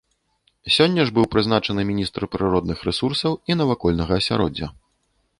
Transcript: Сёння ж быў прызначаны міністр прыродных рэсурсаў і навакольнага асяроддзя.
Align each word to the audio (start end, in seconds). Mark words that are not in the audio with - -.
Сёння 0.75 1.01
ж 1.09 1.13
быў 1.17 1.25
прызначаны 1.33 1.81
міністр 1.89 2.21
прыродных 2.35 2.79
рэсурсаў 2.87 3.35
і 3.51 3.57
навакольнага 3.59 4.13
асяроддзя. 4.23 4.67